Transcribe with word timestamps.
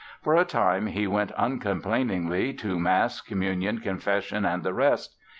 For 0.23 0.33
a 0.35 0.45
time 0.45 0.87
he 0.87 1.05
went 1.05 1.31
uncomplainingly 1.37 2.53
to 2.53 2.79
mass, 2.79 3.21
communion, 3.21 3.81
confession 3.81 4.45
and 4.45 4.63
the 4.63 4.73
rest. 4.73 5.15